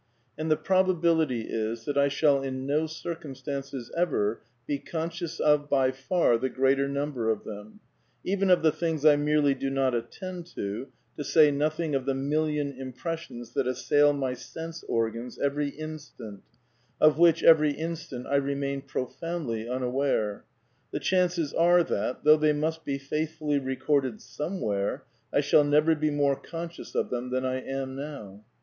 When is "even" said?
8.23-8.49